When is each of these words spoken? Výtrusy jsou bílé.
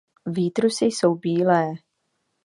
Výtrusy 0.25 0.85
jsou 0.85 1.15
bílé. 1.15 1.73